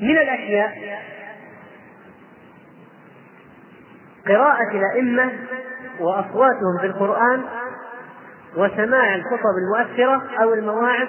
[0.00, 1.00] من الأشياء
[4.28, 5.32] قراءة الأئمة
[6.00, 7.44] وأصواتهم بالقرآن
[8.56, 11.08] وسماع الخطب المؤثرة أو المواعظ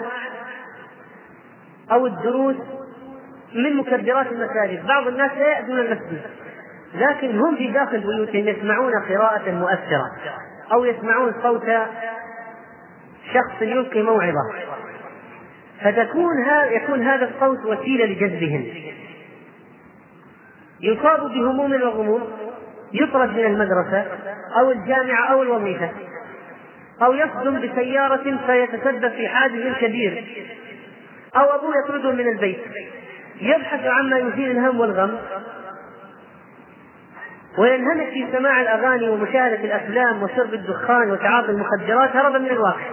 [1.91, 2.55] أو الدروس
[3.55, 4.87] من مكبرات المساجد.
[4.87, 6.21] بعض الناس لا يأتون المسجد
[6.95, 10.11] لكن هم في داخل بيوتهم يسمعون قراءة مؤثرة
[10.73, 11.65] أو يسمعون صوت
[13.33, 14.43] شخص يلقي موعظة.
[15.83, 18.65] فتكون هذا يكون هذا الصوت وسيلة لجذبهم.
[20.81, 22.21] يصاب بهموم وغموم
[22.93, 24.05] يطرد من المدرسة
[24.59, 25.89] أو الجامعة أو الوظيفة
[27.01, 30.23] أو يصدم بسيارة فيتسبب في حادث كبير
[31.35, 32.59] أو أبوه يطرده من البيت.
[33.41, 35.17] يبحث عما يزيل الهم والغم.
[37.57, 42.85] وينهمك في سماع الأغاني ومشاهدة الأفلام وشرب الدخان وتعاطي المخدرات هربا من الواقع.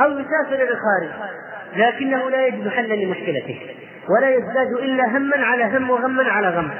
[0.00, 1.30] أو يسافر إلى الخارج.
[1.76, 3.60] لكنه لا يجد حلا لمشكلته
[4.08, 6.70] ولا يزداد إلا هما على هم وغما على غم.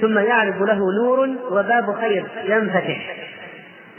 [0.00, 3.16] ثم يعرض له نور وباب خير ينفتح.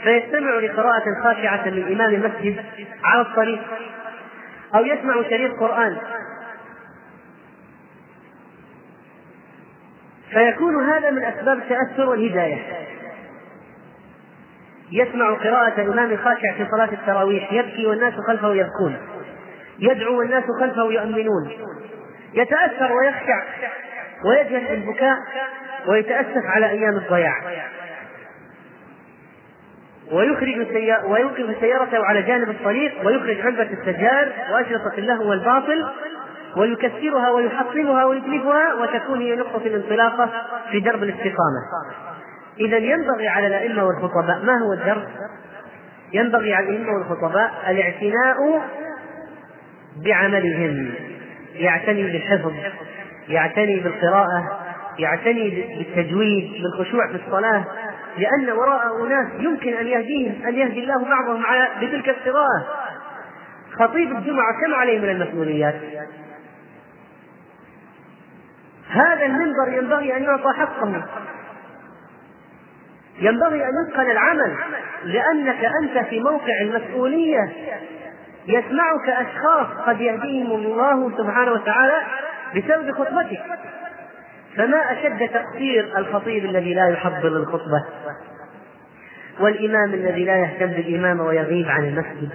[0.02, 2.64] فيستمع لقراءة خاشعة من إمام المسجد
[3.04, 3.60] على الطريق
[4.74, 5.96] أو يسمع شريط قرآن.
[10.30, 12.75] فيكون هذا من أسباب التأثر والهداية
[14.92, 18.96] يسمع قراءة الإمام خاشع في صلاة التراويح يبكي والناس خلفه يبكون.
[19.78, 21.50] يدعو والناس خلفه يؤمنون.
[22.34, 23.42] يتأثر ويخشع
[24.24, 25.16] ويجهل البكاء
[25.86, 27.42] ويتأسف على أيام الضياع.
[30.12, 30.66] ويخرج
[31.04, 35.86] ويوقف سيارته على جانب الطريق ويخرج علبة السجار وأشرطة اللهو والباطل
[36.56, 40.30] ويكسرها ويحطمها ويتلفها وتكون هي نقطة الانطلاقة
[40.70, 41.60] في درب الاستقامة.
[42.60, 45.08] إذا ينبغي على الأئمة والخطباء ما هو الدرس؟
[46.12, 48.62] ينبغي على الأئمة والخطباء الاعتناء
[50.04, 50.90] بعملهم
[51.54, 52.52] يعتني بالحفظ
[53.28, 54.60] يعتني بالقراءة
[54.98, 57.64] يعتني بالتجويد بالخشوع في الصلاة
[58.18, 62.66] لأن وراء أناس يمكن أن يهديهم أن يهدي الله بعضهم على بتلك القراءة
[63.78, 65.74] خطيب الجمعة كم عليه من المسؤوليات؟
[68.90, 71.04] هذا المنبر ينبغي أن يعطى حقه
[73.18, 74.56] ينبغي أن يتقن العمل
[75.04, 77.52] لأنك أنت في موقع المسؤولية
[78.46, 82.02] يسمعك أشخاص قد يهديهم الله سبحانه وتعالى
[82.56, 83.42] بسبب خطبتك.
[84.56, 87.84] فما أشد تقصير الخطيب الذي لا يحضر الخطبة
[89.40, 92.30] والإمام الذي لا يهتم بالإمامة ويغيب عن المسجد.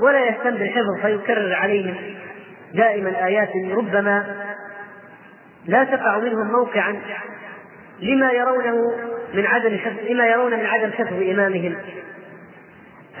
[0.00, 1.94] ولا يهتم بالحفظ فيكرر عليهم
[2.74, 4.36] دائما آيات ربما
[5.66, 6.96] لا تقع منهم موقعا.
[8.04, 8.96] لما يرونه
[9.34, 11.76] من عدم حفظ لما يرون من عدم حفظ إمامهم.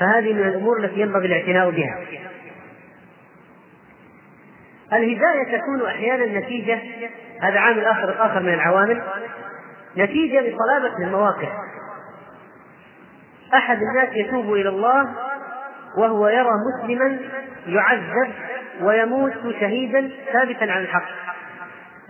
[0.00, 1.98] فهذه من الأمور التي ينبغي الاعتناء بها.
[4.92, 6.78] الهداية تكون أحيانا نتيجة
[7.40, 9.02] هذا عامل آخر آخر من العوامل.
[9.96, 11.48] نتيجة لصلابة المواقف
[13.54, 15.14] أحد الناس يتوب إلى الله
[15.98, 17.18] وهو يرى مسلما
[17.66, 18.32] يعذب
[18.80, 21.08] ويموت شهيدا ثابتا عن الحق.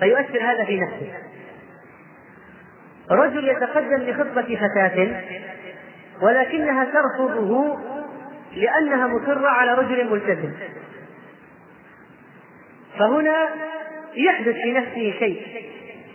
[0.00, 1.12] فيؤثر هذا في نفسه.
[3.10, 5.22] رجل يتقدم لخطبة فتاة
[6.22, 7.78] ولكنها ترفضه
[8.56, 10.52] لأنها مصرة على رجل ملتزم
[12.98, 13.48] فهنا
[14.14, 15.64] يحدث في نفسه شيء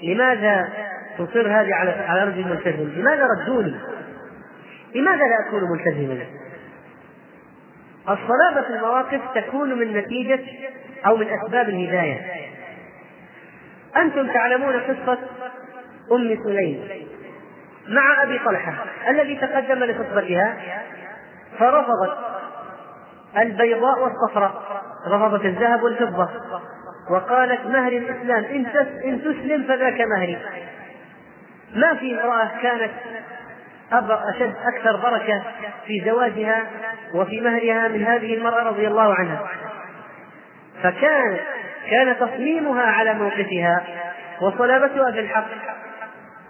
[0.03, 0.69] لماذا
[1.17, 3.75] تصر هذه على على رجل ملتزم؟ لماذا ردوني؟
[4.95, 6.25] لماذا لا أكون ملتزما؟
[8.09, 10.39] الصلابة في المواقف تكون من نتيجة
[11.05, 12.21] أو من أسباب الهداية
[13.97, 15.17] أنتم تعلمون قصة
[16.11, 16.87] أم سليم
[17.87, 18.73] مع أبي طلحة
[19.09, 20.57] الذي تقدم لخطبتها
[21.59, 22.17] فرفضت
[23.37, 26.29] البيضاء والصفراء رفضت الذهب والفضة
[27.09, 28.65] وقالت مهر الإسلام إن
[29.05, 30.37] إن تسلم فذاك مهري.
[31.75, 32.91] ما في امرأة كانت
[34.09, 35.43] أشد أكثر بركة
[35.85, 36.63] في زواجها
[37.13, 39.47] وفي مهرها من هذه المرأة رضي الله عنها.
[40.83, 41.37] فكان
[41.89, 43.83] كان تصميمها على موقفها
[44.41, 45.47] وصلابتها في الحق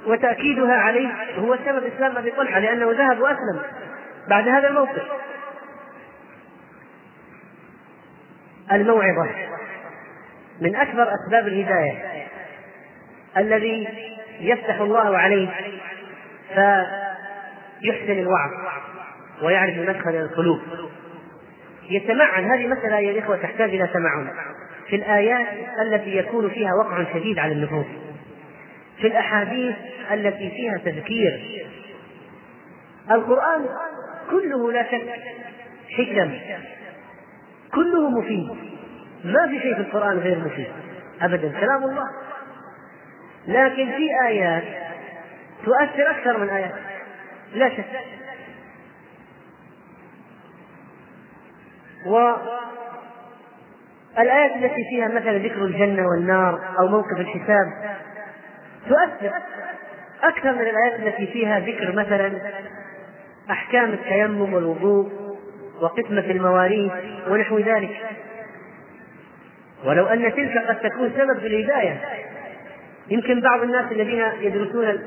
[0.05, 3.61] وتأكيدها عليه هو سبب إسلام أبي طلحة لأنه ذهب وأسلم
[4.27, 5.03] بعد هذا الموقف.
[8.71, 9.29] الموعظة
[10.61, 12.27] من أكبر أسباب الهداية
[13.37, 13.87] الذي
[14.39, 15.49] يفتح الله عليه
[16.49, 18.51] فيحسن الوعظ
[19.43, 20.59] ويعرف مدخل القلوب.
[21.89, 24.27] يتمعن هذه مسألة يا الإخوة تحتاج إلى تمعن
[24.87, 25.47] في الآيات
[25.81, 27.85] التي يكون فيها وقع شديد على النفوس.
[29.01, 29.75] في الأحاديث
[30.11, 31.65] التي فيها تذكير.
[33.11, 33.65] القرآن
[34.29, 35.09] كله لا شك
[35.97, 36.39] حكم.
[37.73, 38.49] كله مفيد.
[39.23, 40.67] ما في شيء في القرآن غير مفيد.
[41.21, 41.59] أبدا.
[41.59, 42.05] كلام الله.
[43.47, 44.63] لكن في آيات
[45.65, 46.73] تؤثر أكثر من آيات.
[47.53, 47.85] لا شك.
[54.17, 57.67] والآيات التي فيها مثلا ذكر الجنة والنار أو موقف الحساب
[58.89, 59.33] تؤثر.
[60.23, 62.31] أكثر من الآيات التي فيها ذكر مثلا
[63.51, 65.11] أحكام التيمم والوضوء
[65.81, 66.91] وقسمة المواريث
[67.29, 68.09] ونحو ذلك.
[69.85, 72.01] ولو أن تلك قد تكون سبب في الهداية
[73.09, 74.99] يمكن بعض الناس الذين يدرسون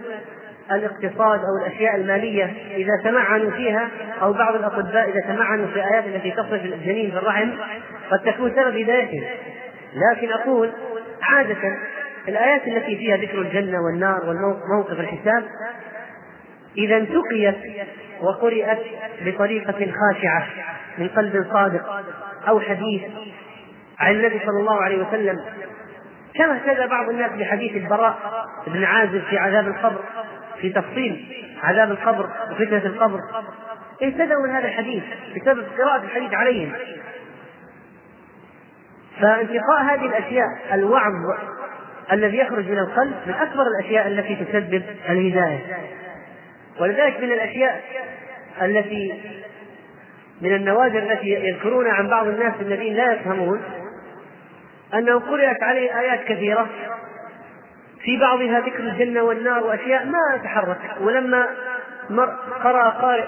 [0.71, 3.89] الاقتصاد أو الأشياء المالية إذا تمعنوا فيها
[4.23, 7.51] أو بعض الأطباء إذا تمعنوا في الايات التي تصف الجنين في الرحم
[8.11, 9.25] قد تكون سبب هدايتهم.
[9.95, 10.71] لكن أقول
[11.23, 11.79] عادة
[12.29, 15.45] الآيات التي فيها ذكر الجنة والنار والموقف الحساب
[16.77, 17.87] إذا انتقيت
[18.21, 18.79] وقرات
[19.25, 20.47] بطريقة خاشعة
[20.99, 22.03] من قلب صادق
[22.49, 23.03] أو حديث
[23.99, 25.45] عن النبي صلى الله عليه وسلم
[26.35, 28.19] كما اهتدى بعض الناس بحديث البراء
[28.67, 30.01] بن عازب في عذاب القبر
[30.61, 31.27] في تفصيل
[31.63, 33.19] عذاب القبر وفتنة القبر.
[34.03, 35.03] اهتدوا من هذا الحديث
[35.37, 36.73] بسبب قراءة الحديث عليهم.
[39.21, 41.13] فانتقاء هذه الأشياء الوعظ
[42.13, 45.59] الذي يخرج من القلب من أكبر الأشياء التي تسبب الهداية.
[46.81, 47.81] ولذلك من الأشياء
[48.63, 49.23] التي
[50.41, 53.63] من النوادر التي يذكرونها عن بعض الناس الذين لا يفهمون
[54.95, 56.69] أنه قرأت عليه آيات كثيرة
[58.03, 60.79] في بعضها ذكر الجنة والنار وأشياء ما تحرك.
[61.01, 61.47] ولما
[62.63, 63.27] قرأ قارئ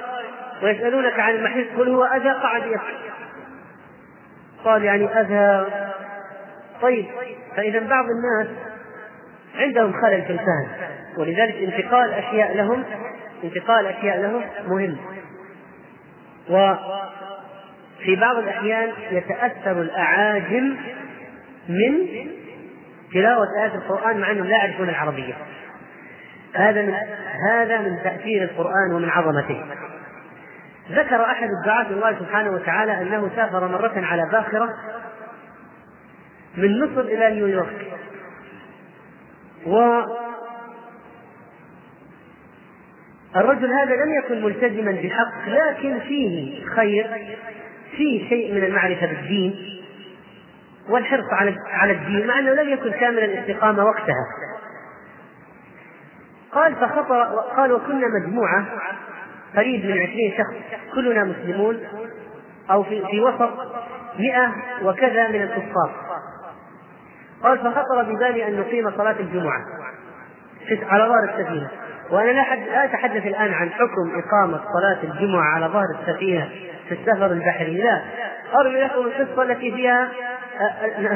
[0.63, 3.11] ويسألونك عن المحيط قل هو أذى؟ قعد يبكي
[4.65, 5.67] قال يعني أذى.
[6.83, 7.07] طيب
[7.57, 8.74] فإذا بعض الناس
[9.57, 10.69] عندهم خلل في الفهم.
[11.17, 12.85] ولذلك انتقال أشياء لهم
[13.45, 14.97] انتقال أشياء لهم مهم.
[16.51, 20.77] وفي بعض الأحيان يتأثر الأعاجم
[21.69, 22.09] من
[23.13, 25.35] تلاوة آيات القرآن مع أنهم لا يعرفون العربية.
[26.55, 26.95] هذا من
[27.49, 29.65] هذا من تأثير القرآن ومن عظمته.
[30.91, 34.69] ذكر أحد الدعاة الله سبحانه وتعالى أنه سافر مرة على باخرة
[36.57, 37.93] من مصر إلى نيويورك.
[39.67, 40.03] و
[43.37, 47.11] الرجل هذا لم يكن ملتزما بحق لكن فيه خير
[47.97, 49.81] فيه شيء من المعرفة بالدين
[50.89, 54.27] والحرص على على الدين مع أنه لم يكن كامل الاستقامه وقتها.
[56.53, 57.23] قال فخطر
[57.57, 58.67] قال وكنا مجموعة
[59.57, 60.55] قريب من عشرين شخص
[60.95, 61.81] كلنا مسلمون
[62.71, 63.51] أو في في وسط
[64.19, 66.14] مئة وكذا من الكفار.
[67.45, 69.61] قال فخطر ببالي أن نقيم صلاة الجمعة.
[70.83, 71.69] على ظهر السفينة.
[72.11, 76.49] وأنا لا لا أتحدث الآن عن حكم إقامة صلاة الجمعة على ظهر السفينة
[76.89, 78.03] في السفر البحري لا.
[78.55, 80.09] اروي لكم القصة التي فيها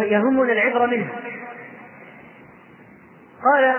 [0.03, 1.13] يهمنا العبرة منها.
[3.45, 3.75] قال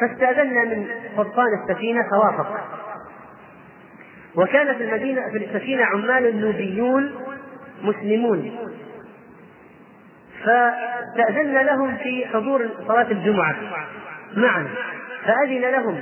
[0.00, 0.86] فاستأذنا من
[1.16, 2.60] قبطان السفينة فوافق.
[4.36, 7.14] وكان في المدينة في السفينة عمال نوبيون
[7.82, 8.56] مسلمون.
[10.44, 13.56] فاستأذنا لهم في حضور صلاة الجمعة.
[14.36, 14.68] معا.
[15.24, 16.00] فأذن لهم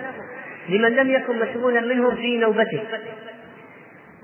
[0.68, 2.82] لمن لم يكن مشغولا منهم في نوبته.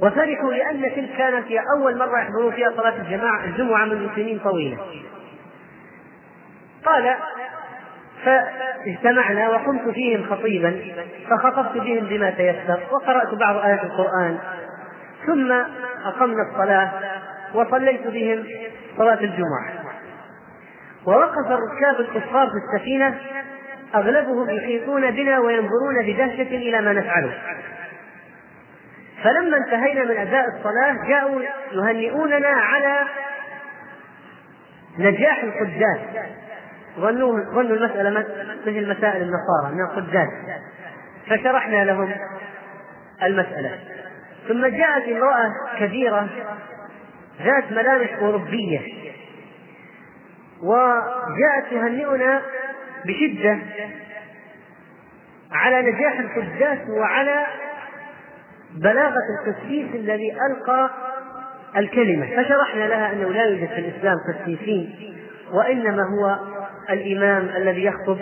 [0.02, 4.78] وفرحوا لأن تلك كانت هي أول مرة يحضرون فيها صلاة الجماعة الجمعة منذ سنين طويلة.
[6.84, 7.14] قال
[8.24, 10.80] فاجتمعنا وقمت فيهم خطيبا
[11.30, 14.38] فخطبت بهم بما تيسر وقرأت بعض آيات القرآن
[15.26, 15.52] ثم
[16.04, 16.90] أقمنا الصلاة
[17.54, 18.44] وصليت بهم
[18.98, 19.85] صلاة الجمعة.
[21.06, 23.18] ووقف الركاب الكفار في السفينة
[23.94, 27.32] أغلبهم يحيطون بنا وينظرون بدهشة إلى ما نفعله.
[29.24, 33.08] فلما انتهينا من أداء الصلاة جاءوا يهنئوننا على
[34.98, 35.98] نجاح القداس
[36.98, 38.10] ظنوا ظنوا المسألة
[38.66, 40.28] مثل مسائل النصارى من القداس
[41.26, 42.14] فشرحنا لهم
[43.22, 43.78] المسألة.
[44.48, 46.28] ثم جاءت امرأة كبيرة
[47.42, 48.95] ذات ملامح أوروبية.
[50.62, 52.42] وجاءت تهنئنا
[53.04, 53.58] بشدة
[55.52, 57.46] على نجاح القداس وعلى
[58.74, 60.90] بلاغة التسليس الذي ألقى
[61.76, 62.26] الكلمة.
[62.26, 65.14] فشرحنا لها أنه لا يوجد في الإسلام تسليسين
[65.52, 66.38] وإنما هو
[66.90, 68.18] الإمام الذي يخطب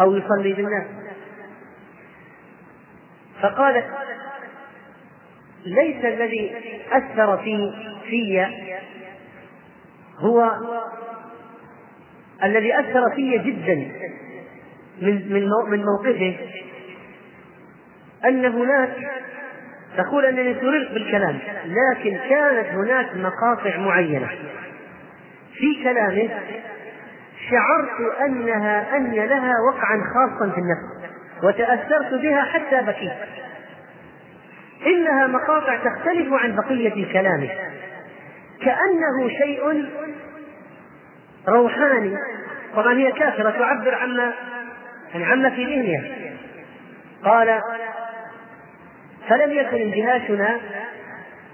[0.00, 0.86] أو يصلي بالناس.
[3.42, 3.86] فقالت
[5.64, 6.56] ليس الذي
[6.92, 7.72] أثر في
[8.10, 8.46] في
[10.18, 10.50] هو
[12.44, 13.74] الذي أثر في جدا
[15.02, 16.36] من من من موقفه
[18.24, 18.90] أن هناك
[19.96, 24.28] تقول أنني سررت بالكلام لكن كانت هناك مقاطع معينة.
[25.54, 26.28] في كلامه
[27.50, 33.12] شعرت أنها أن لها وقعا خاصا في النفس وتأثرت بها حتى بكيت.
[34.86, 37.50] إنها مقاطع تختلف عن بقية كلامه.
[38.60, 39.86] كأنه شيء
[41.48, 42.16] روحاني.
[42.76, 44.32] طبعا هي كافرة تعبر عما
[45.14, 46.04] يعني عما في ذهنها.
[47.24, 47.60] قال
[49.28, 50.58] فلم يكن انجهاشنا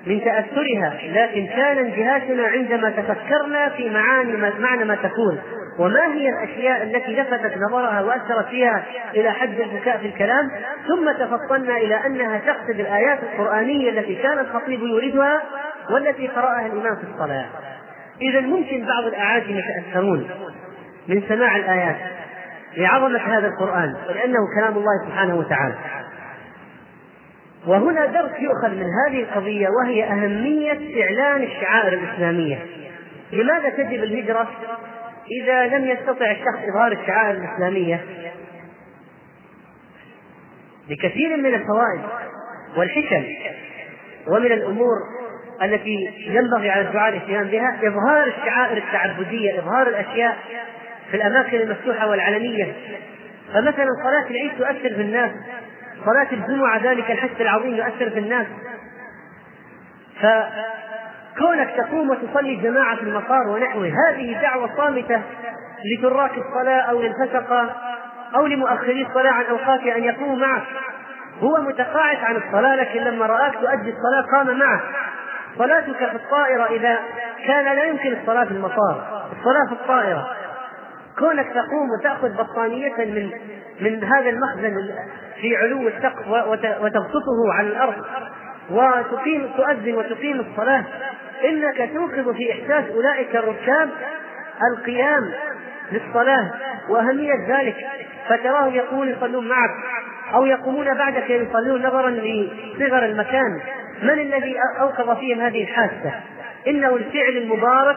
[0.07, 5.41] من تأثرها لكن كان انجهاشنا عندما تفكرنا في معاني معنى ما تكون.
[5.79, 10.51] وما هي الأشياء التي لفتت نظرها وأثرت فيها إلى حد البكاء في الكلام؟
[10.89, 15.43] ثم تفطنا إلى أنها تقصد الآيات القرآنية التي كان الخطيب يوردها
[15.91, 17.47] والتي قرأها الإمام في الصلاة.
[18.23, 20.31] إذا ممكن بعض الأعاجم يتأثرون
[21.09, 21.97] من سماع الآيات
[22.77, 25.75] لعظمة هذا القرآن ولأنه كلام الله سبحانه وتعالى.
[27.67, 32.59] وهنا درس يؤخذ من هذه القضية وهي أهمية إعلان الشعائر الإسلامية.
[33.33, 34.49] لماذا تجب الهجرة
[35.43, 38.05] إذا لم يستطع الشخص إظهار الشعائر الإسلامية؟
[40.89, 42.01] لكثير من الفوائد
[42.77, 43.25] والحكم
[44.27, 44.97] ومن الأمور
[45.63, 50.37] التي ينبغي على الدعاء الاهتمام بها إظهار الشعائر التعبدية إظهار الأشياء
[51.11, 52.73] في الأماكن المفتوحة والعلنية.
[53.55, 55.31] فمثلا صلاة العيد تؤثر في الناس
[56.05, 58.47] صلاة الجمعة ذلك الحث العظيم يؤثر في الناس.
[60.21, 65.23] فكونك تقوم وتصلي جماعة في المطار ونحوه هذه دعوة صامتة
[65.85, 67.77] لتراك الصلاة أو للفسقة
[68.35, 70.63] أو لمؤخري الصلاة عن أوقاتها أن يقوموا معك.
[71.41, 74.81] هو متقاعد عن الصلاة لكن لما رآك تؤدي الصلاة قام معك.
[75.59, 76.99] صلاتك في الطائرة إذا
[77.47, 80.29] كان لا يمكن الصلاة في المطار الصلاة في الطائرة.
[81.19, 83.31] كونك تقوم وتأخذ بطانية من
[83.81, 84.91] من هذا المخزن
[85.41, 86.29] في علو السقف
[86.81, 87.95] وتبسطه على الأرض
[88.71, 90.85] وتقيم تؤذن وتقيم الصلاة
[91.45, 93.91] إنك توقظ في إحساس أولئك الركاب
[94.73, 95.31] القيام
[95.93, 96.51] للصلاة
[96.89, 97.87] وأهمية ذلك.
[98.29, 99.71] فتراهم يقومون يصلون معك
[100.35, 103.61] أو يقومون بعدك يصلون نظرا لصغر المكان.
[104.03, 106.13] من الذي أوقظ فيهم هذه الحاسة؟
[106.67, 107.97] إنه الفعل المبارك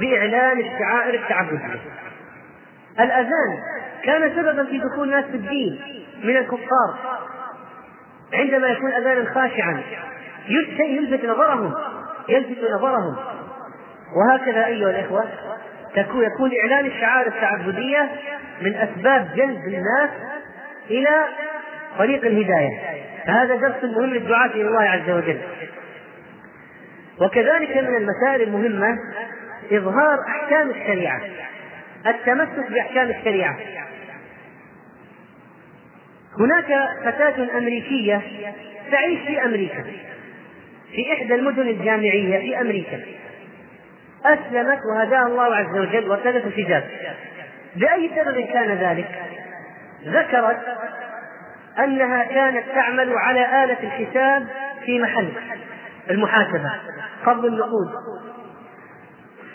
[0.00, 1.80] بإعلان الشعائر التعبدية.
[3.00, 3.58] الأذان
[4.02, 5.80] كان سببا في دخول الناس في الدين
[6.24, 7.18] من الكفار.
[8.34, 9.82] عندما يكون أذانا خاشعا
[10.80, 11.74] يلفت نظرهم
[12.28, 13.16] يلفت نظرهم.
[14.16, 15.24] وهكذا أيها الإخوة
[15.94, 18.10] تكون يكون إعلان الشعائر التعبدية
[18.62, 20.10] من أسباب جلب الناس
[20.90, 21.24] إلى
[21.98, 22.80] طريق الهداية.
[23.26, 25.40] فهذا درس مهم للدعاة إلى الله عز وجل.
[27.20, 28.98] وكذلك من المسائل المهمة
[29.72, 31.20] إظهار أحكام الشريعة.
[32.06, 33.56] التمسك بأحكام الشريعة.
[36.38, 38.22] هناك فتاة أمريكية
[38.90, 39.84] تعيش في أمريكا
[40.92, 43.00] في إحدى المدن الجامعية في أمريكا.
[44.24, 46.84] أسلمت وهداها الله عز وجل وارتدت الحجاب.
[47.76, 49.22] بأي سبب كان ذلك؟
[50.06, 50.58] ذكرت
[51.78, 54.46] أنها كانت تعمل على آلة الحساب
[54.84, 55.28] في محل
[56.10, 56.72] المحاسبة.
[57.26, 57.90] قبض النقود.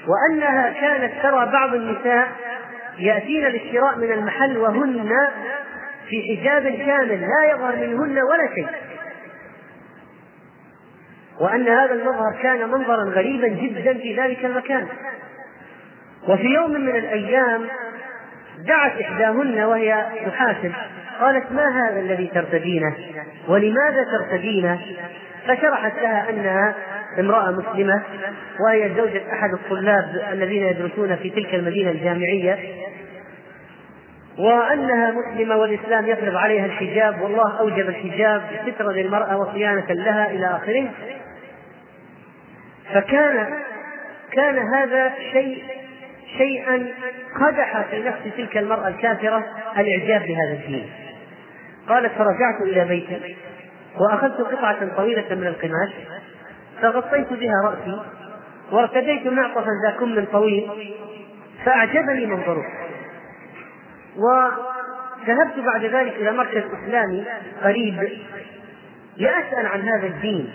[0.07, 2.27] وأنها كانت ترى بعض النساء
[2.99, 5.09] يأتين للشراء من المحل وهن
[6.09, 8.67] في حجاب كامل لا يظهر منهن ولا شيء.
[11.39, 14.87] وأن هذا المظهر كان منظرا غريبا جدا في ذلك المكان.
[16.27, 17.67] وفي يوم من الأيام
[18.67, 20.73] دعت إحداهن وهي تحاسب
[21.21, 22.95] قالت ما هذا الذي ترتدينه؟
[23.47, 24.79] ولماذا ترتدينه؟
[25.47, 26.75] فشرحت لها أنها
[27.19, 28.03] امرأة مسلمة
[28.59, 32.59] وهي زوجة أحد الطلاب الذين يدرسون في تلك المدينة الجامعية
[34.37, 40.89] وأنها مسلمة والإسلام يفرض عليها الحجاب والله أوجب الحجاب سترا للمرأة وصيانة لها إلى آخره.
[42.93, 43.47] فكان
[44.31, 45.63] كان هذا شيء
[46.37, 46.87] شيئا
[47.41, 49.45] قدح في نفس تلك المرأة الكافرة
[49.77, 50.89] الإعجاب بهذا الدين.
[51.89, 53.35] قالت فرجعت إلى بيتي
[53.99, 55.91] وأخذت قطعة طويلة من القماش
[56.81, 58.01] فغطيت بها رأسي
[58.71, 60.69] وارتديت معطفا ذا كم طويل
[61.65, 62.65] فأعجبني منظره.
[64.17, 67.25] وذهبت بعد ذلك إلى مركز إسلامي
[67.63, 68.09] قريب
[69.17, 70.53] لأسأل عن هذا الدين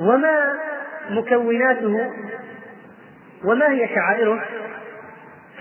[0.00, 0.54] وما
[1.10, 2.10] مكوناته
[3.44, 4.44] وما هي شعائره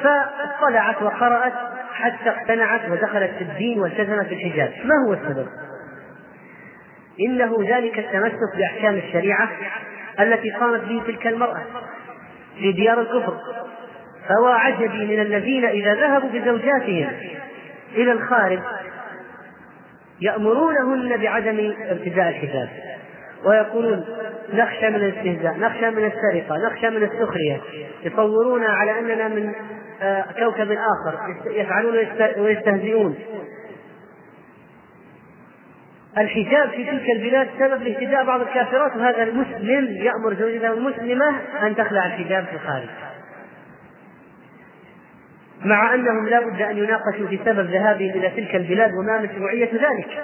[0.04, 1.54] فاطلعت وقرأت
[1.94, 4.72] حتى اقتنعت ودخلت في الدين والتزمت بالحجاب.
[4.84, 5.48] ما هو السبب؟
[7.28, 9.50] إنه ذلك التمسك بأحكام الشريعة
[10.20, 11.62] التي قامت به تلك المرأة
[12.58, 13.38] في ديار الكفر.
[14.30, 17.10] فهو عجبي من الذين إذا ذهبوا بزوجاتهم
[17.96, 18.60] إلى الخارج
[20.22, 22.70] يأمرونهن بعدم ارتداء الحجاب
[23.46, 24.06] ويقولون
[24.54, 27.62] نخشى من الاستهزاء نخشى من السرقة نخشى من السخرية.
[28.04, 29.54] يصورون على أننا من
[30.40, 31.96] كوكب آخر يفعلون
[32.38, 33.16] ويستهزئون.
[36.18, 42.06] الحجاب في تلك البلاد سبب لاهتداء بعض الكافرات وهذا المسلم يأمر زوجته المسلمة أن تخلع
[42.06, 42.90] الحجاب في الخارج.
[45.66, 50.24] مع أنهم لا بد أن يناقشوا في سبب ذهابهم إلى تلك البلاد وما مشروعية ذلك.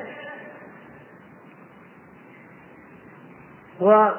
[3.82, 4.10] و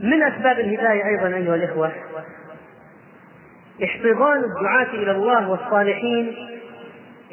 [0.00, 1.92] من أسباب الهداية أيضا أيها الإخوة
[3.84, 6.36] احتضان الدعاة إلى الله والصالحين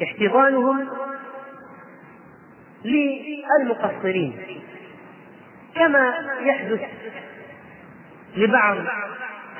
[0.02, 0.88] احتضانهم
[2.84, 4.36] للمقصرين
[5.74, 6.80] كما يحدث
[8.36, 8.76] لبعض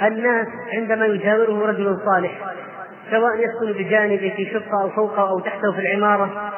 [0.02, 2.54] الناس عندما يجاوره رجل صالح
[3.10, 6.52] سواء يسكن بجانبه في شقة أو فوقه أو تحته في العمارة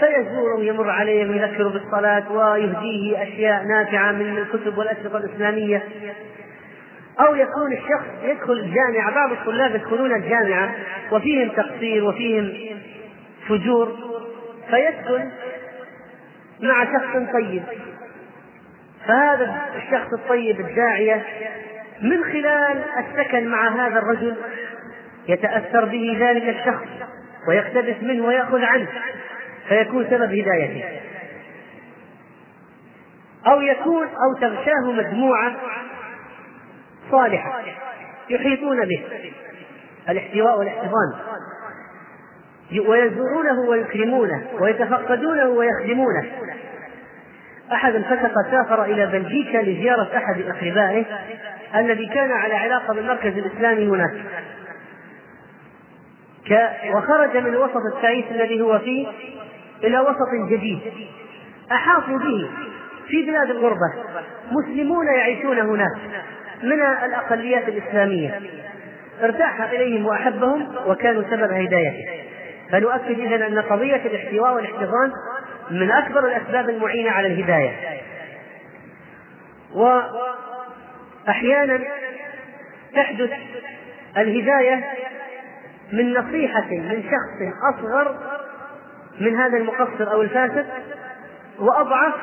[0.00, 5.82] فيزوره يمر عليه ويذكره بالصلاة ويهديه أشياء نافعة من الكتب والأشرطة الإسلامية.
[7.20, 10.74] أو يكون الشخص يدخل الجامعة بعض الطلاب يدخلون الجامعة
[11.12, 12.52] وفيهم تقصير وفيهم
[13.48, 13.96] فجور
[14.70, 15.30] فيسكن
[16.60, 17.62] مع شخص طيب.
[19.06, 21.22] فهذا الشخص الطيب الداعية
[22.02, 24.36] من خلال السكن مع هذا الرجل
[25.28, 26.86] يتأثر به ذلك الشخص
[27.48, 28.88] ويقتبس منه ويأخذ عنه
[29.68, 30.84] فيكون سبب هدايته.
[33.46, 35.56] أو يكون أو تغشاه مجموعة
[37.10, 37.62] صالحة
[38.30, 39.04] يحيطون به.
[40.08, 41.12] الاحتواء والاحتضان.
[42.88, 46.26] ويزورونه ويكرمونه ويتفقدونه ويخدمونه.
[47.72, 51.04] أحد الفتقة سافر إلى بلجيكا لزيارة أحد أقربائه
[51.74, 54.14] الذي كان على علاقة بالمركز الإسلامي هناك.
[56.94, 59.08] وخرج من الوسط التعيس الذي هو فيه
[59.84, 60.80] إلى وسط جديد.
[61.72, 62.50] أحاطوا به
[63.08, 63.92] في بلاد الغربة.
[64.50, 66.24] مسلمون يعيشون هناك.
[66.62, 68.40] من الأقليات الإسلامية.
[69.22, 72.24] ارتاح إليهم وأحبهم وكانوا سبب هدايته.
[72.72, 75.12] فنؤكد إذا أن قضية الاحتواء والاحتضان
[75.70, 77.72] من أكبر الأسباب المعينة على الهداية.
[81.26, 81.80] وأحيانا
[82.94, 83.30] تحدث
[84.16, 84.84] الهداية
[85.92, 88.16] من نصيحة من شخص أصغر
[89.20, 90.66] من هذا المقصر أو الفاسد
[91.58, 92.14] وأضعف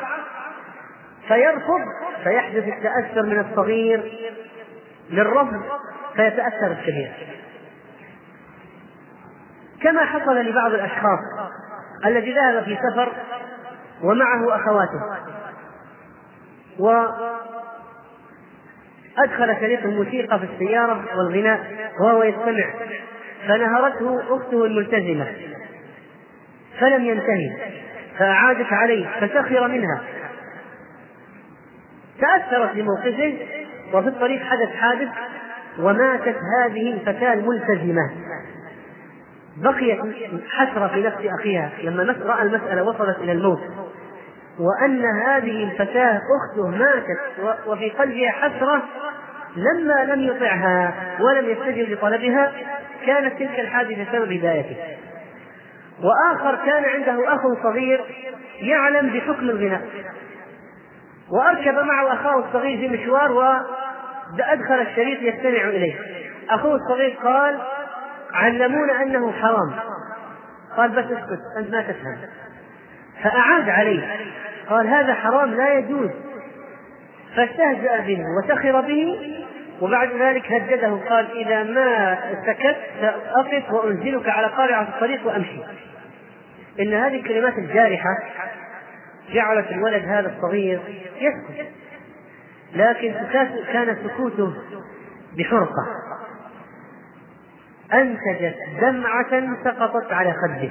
[1.27, 1.81] فيرفض
[2.23, 4.11] فيحدث التأثر من الصغير
[5.09, 5.61] للرفض
[6.15, 7.11] فيتأثر الكبير.
[9.81, 11.19] كما حصل لبعض الأشخاص
[12.05, 13.11] الذي ذهب في سفر
[14.03, 15.01] ومعه أخواته
[19.17, 21.59] وأدخل شريط الموسيقى في السيارة والغناء
[21.99, 22.73] وهو يستمع.
[23.47, 25.27] فنهرته أخته الملتزمة
[26.79, 27.51] فلم ينتهي
[28.17, 30.01] فأعادت عليه فسخر منها.
[32.21, 33.37] تأثرت بموقفه
[33.93, 35.09] وفي الطريق حدث حادث
[35.79, 38.11] وماتت هذه الفتاة الملتزمة.
[39.57, 39.99] بقيت
[40.49, 43.61] حسرة في نفس أخيها لما رأى المسألة وصلت إلى الموت.
[44.59, 47.19] وأن هذه الفتاة أخته ماتت
[47.67, 48.83] وفي قلبها حسرة
[49.55, 52.51] لما لم يطعها ولم يستجب لطلبها
[53.05, 54.77] كانت تلك الحادثة سبب هدايته.
[56.03, 58.01] وآخر كان عنده أخ صغير
[58.61, 59.81] يعلم بحكم الغناء.
[61.33, 65.95] وأركب معه أخاه الصغير في مشوار وأدخل الشريط يستمع إليه.
[66.49, 67.59] أخوه الصغير قال
[68.33, 69.73] علمونا أنه حرام.
[70.77, 72.17] قال بس اسكت أنت ما تفهم.
[73.23, 74.07] فأعاد عليه.
[74.69, 76.09] قال هذا حرام لا يجوز.
[77.35, 79.35] فاستهزأ به وسخر به
[79.81, 85.63] وبعد ذلك هدده قال إذا ما سكت سأقف وأنزلك على قارعة الطريق وأمشي.
[86.79, 88.09] إن هذه الكلمات الجارحة
[89.31, 90.79] جعلت الولد هذا الصغير
[91.19, 91.67] يسكت.
[92.75, 93.13] لكن
[93.73, 94.53] كان سكوته
[95.37, 95.87] بحرقة.
[97.93, 100.69] أنتجت دمعة سقطت على خده.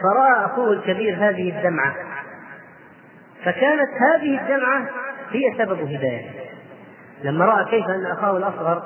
[0.00, 1.94] فرأى أخوه الكبير هذه الدمعة.
[3.44, 4.88] فكانت هذه الدمعة
[5.30, 6.30] هي سبب هدايته
[7.22, 8.82] لما رأى كيف أن أخاه الأصغر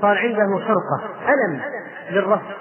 [0.00, 1.60] صار عنده حرقة ألم
[2.10, 2.52] للرفض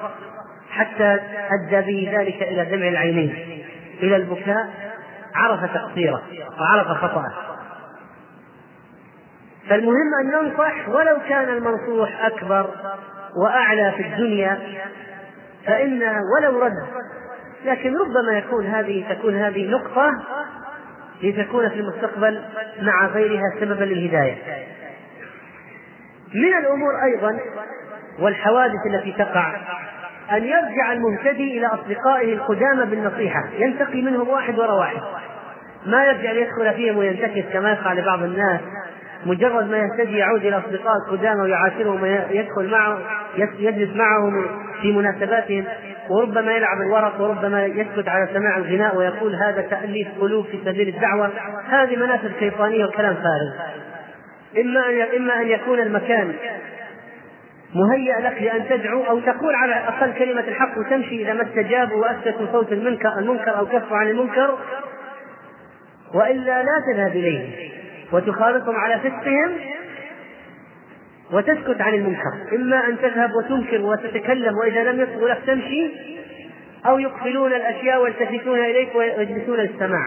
[0.69, 1.19] حتى
[1.51, 3.58] أدى به ذلك إلى دمع العينين.
[4.03, 4.69] إلى البكاء
[5.35, 6.21] عرف تقصيره
[6.59, 7.33] وعرف خطأه.
[9.69, 12.69] فالمهم أن ننصح ولو كان المنصوح أكبر
[13.43, 14.59] وأعلى في الدنيا
[15.65, 16.03] فإن
[16.37, 16.87] ولو رد.
[17.65, 20.11] لكن ربما يكون هذه تكون هذه نقطة
[21.23, 22.43] لتكون في المستقبل
[22.81, 24.37] مع غيرها سببا للهداية.
[26.33, 27.39] من الأمور أيضا
[28.19, 29.55] والحوادث التي تقع
[30.31, 33.43] أن يرجع المهتدي إلى أصدقائه القدامى بالنصيحة.
[33.57, 34.97] ينتقي منهم واحد وراء واحد.
[35.85, 38.59] ما يرجع ليدخل فيهم وينتكس كما يفعل بعض الناس.
[39.25, 42.97] مجرد ما يهتدي يعود إلى أصدقاء القدامى ويعاشرهم ويدخل معه
[43.59, 44.45] يجلس معهم
[44.81, 45.65] في مناسباتهم.
[46.09, 51.29] وربما يلعب الورق وربما يسكت على سماع الغناء ويقول هذا تأليف قلوب في سبيل الدعوة.
[51.69, 53.69] هذه مناسب شيطانية وكلام فارغ.
[54.57, 56.33] إما أن إما أن يكون المكان
[57.75, 62.47] مهيأ لك لأن تدعو أو تقول على أقل كلمة الحق وتمشي إذا ما استجابوا وأسكتوا
[62.51, 64.57] صوت المنكر المنكر أو كفوا عن المنكر.
[66.13, 67.69] وإلا لا تذهب إليه
[68.11, 69.51] وتخالطهم على فسقهم
[71.31, 72.55] وتسكت عن المنكر.
[72.55, 75.91] إما أن تذهب وتنكر وتتكلم وإذا لم يصغوا لك تمشي
[76.85, 80.05] أو يقفلون الأشياء ويلتفتون إليك ويجلسون للسماع.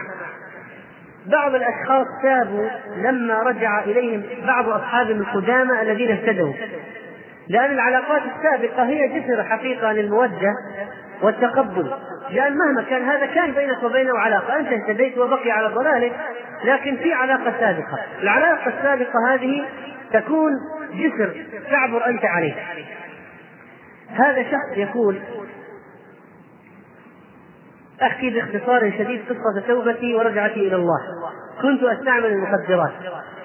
[1.25, 6.53] بعض الأشخاص تابوا لما رجع إليهم بعض أصحابهم القدامى الذين اهتدوا.
[7.47, 10.53] لأن العلاقات السابقة هي جسر حقيقة للمودة
[11.21, 11.91] والتقبل.
[12.29, 14.59] لأن مهما كان هذا كان بينك وبينه علاقة.
[14.59, 16.13] أنت اهتديت وبقي على ضلالك
[16.63, 17.99] لكن في علاقة سابقة.
[18.21, 19.65] العلاقة السابقة هذه
[20.13, 20.51] تكون
[20.93, 22.53] جسر تعبر أنت عليه.
[24.09, 25.19] هذا شخص يقول
[28.01, 30.99] أحكي باختصار شديد قصة توبتي ورجعتي إلى الله.
[31.61, 32.91] كنت أستعمل المخدرات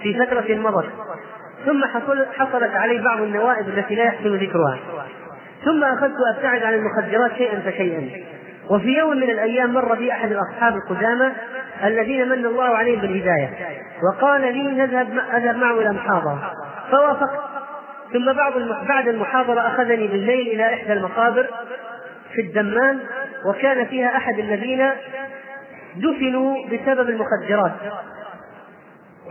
[0.02, 0.88] في فترة مضت
[1.66, 4.79] ثم حصل حصلت علي بعض النوائب التي لا يحسن ذكرها.
[5.64, 8.25] ثم أخذت أبتعد عن المخدرات شيئا فشيئا.
[8.71, 11.33] وفي يوم من الأيام مر بي أحد الأصحاب القدامى
[11.85, 13.51] الذين من الله عليهم بالهداية.
[14.03, 16.53] وقال لي نذهب أذهب معه إلى محاضرة.
[16.90, 17.40] فوافقت.
[18.12, 18.53] ثم بعد
[18.88, 21.47] بعد المحاضرة أخذني بالليل إلى إحدى المقابر
[22.35, 23.01] في الدمام
[23.47, 24.90] وكان فيها أحد الذين
[25.97, 27.73] دفنوا بسبب المخدرات.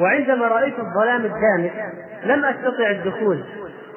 [0.01, 1.71] وعندما رأيت الظلام الدامس
[2.23, 3.43] لم أستطع الدخول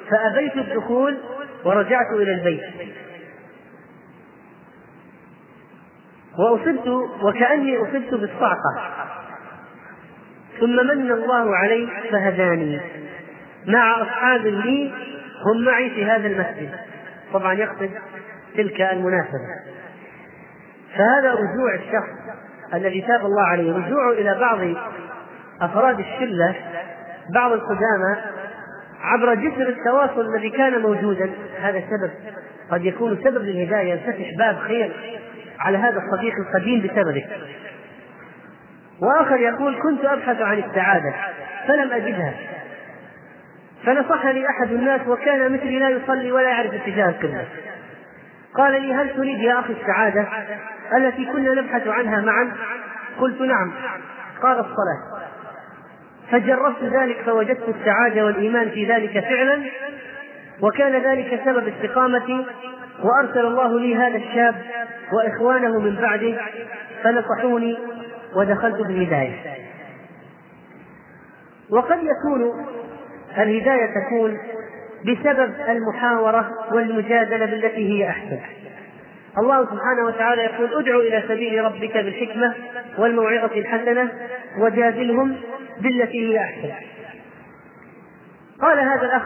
[0.09, 1.17] فأبيت الدخول
[1.65, 2.63] ورجعت إلى البيت.
[6.39, 6.87] وأصبت
[7.21, 8.93] وكأني أصبت بالصعقة.
[10.59, 12.81] ثم من الله علي فهداني.
[13.67, 14.93] مع أصحاب لي
[15.45, 16.69] هم معي في هذا المسجد.
[17.33, 17.89] طبعا يقصد
[18.55, 19.61] تلك المناسبة.
[20.95, 22.37] فهذا رجوع الشخص
[22.73, 24.59] الذي تاب الله عليه رجوعه إلى بعض
[25.61, 26.55] أفراد الشلة
[27.33, 28.15] بعض القدامى
[29.01, 31.29] عبر جسر التواصل الذي كان موجودا.
[31.61, 32.11] هذا سبب
[32.71, 33.93] قد يكون سبب للهداية.
[33.93, 34.91] ينفتح باب خير
[35.59, 37.27] على هذا الصديق القديم بسببك
[39.01, 41.13] وآخر يقول كنت أبحث عن السعادة
[41.67, 42.33] فلم أجدها.
[43.85, 47.45] فنصحني أحد الناس وكان مثلي لا يصلي ولا يعرف اتجاه القبلة.
[48.55, 50.27] قال لي هل تريد يا أخي السعادة؟
[50.97, 52.51] التي كنا نبحث عنها معا.
[53.19, 53.71] قلت نعم.
[54.43, 55.21] قال الصلاة.
[56.31, 59.63] فجربت ذلك فوجدت السعادة والإيمان في ذلك فعلا
[60.61, 62.45] وكان ذلك سبب استقامتي
[63.03, 64.55] وأرسل الله لي هذا الشاب
[65.13, 66.37] وإخوانه من بعده
[67.03, 67.77] فنصحوني
[68.35, 69.35] ودخلت في الهداية
[71.69, 72.65] وقد يكون
[73.37, 74.37] الهداية تكون
[75.05, 78.39] بسبب المحاورة والمجادلة بالتي هي أحسن.
[79.37, 82.55] الله سبحانه وتعالى يقول ادع إلى سبيل ربك بالحكمة
[82.97, 84.11] والموعظة الحسنة
[84.59, 85.37] وجادلهم
[85.81, 86.71] بالتي هي أحسن
[88.61, 89.23] قال هذا الأخ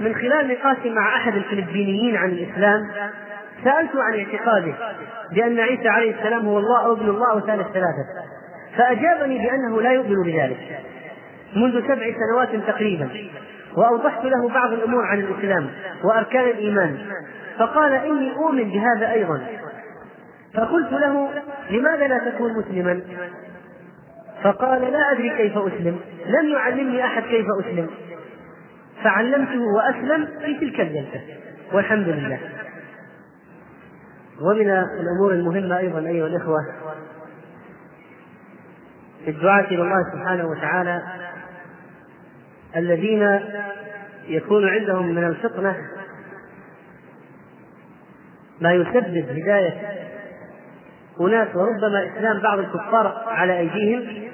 [0.00, 2.80] من خلال نقاشي مع أحد الفلبينيين عن الإسلام
[3.64, 4.74] سألت عن اعتقاده
[5.32, 8.06] بأن عيسى عليه السلام هو الله أو ابن الله أو ثالث ثلاثة.
[8.76, 10.80] فأجابني بأنه لا يؤمن بذلك.
[11.56, 13.08] منذ سبع سنوات تقريبا
[13.76, 15.70] وأوضحت له بعض الأمور عن الإسلام
[16.04, 16.98] وأركان الإيمان.
[17.58, 19.46] فقال إني أؤمن بهذا أيضا.
[20.54, 21.30] فقلت له
[21.70, 23.00] لماذا لا تكون مسلما؟
[24.42, 26.00] فقال لا أدري كيف أسلم.
[26.26, 27.90] لم يعلمني أحد كيف أسلم.
[29.04, 31.20] فعلمته وأسلم في تلك الجلسة.
[31.72, 32.38] والحمد لله.
[34.40, 36.58] ومن الأمور المهمة أيضا أيها الإخوة
[39.24, 41.02] في الدعاة إلى الله سبحانه وتعالى
[42.76, 43.40] الذين
[44.28, 45.76] يكون عندهم من الفطنة
[48.60, 49.72] ما يسبب هداية
[51.20, 54.25] أناس وربما إسلام بعض الكفار على أيديهم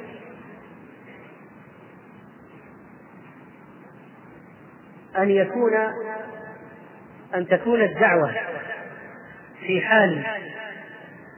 [5.19, 5.73] أن يكون
[7.35, 8.35] أن تكون الدعوة
[9.67, 10.25] في حال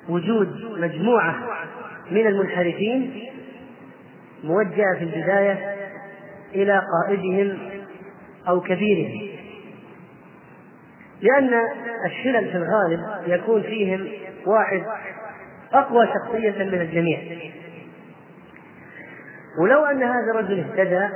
[0.08, 1.34] وجود مجموعة
[2.10, 3.28] من المنحرفين
[4.44, 5.74] موجهة في البداية
[6.54, 7.58] إلى قائدهم
[8.48, 9.28] أو كبيرهم.
[11.20, 11.60] لأن
[12.06, 14.08] الشلل في الغالب يكون فيهم
[14.46, 14.82] واحد
[15.72, 17.20] أقوى شخصية من الجميع.
[19.58, 21.08] ولو أن هذا الرجل اهتدى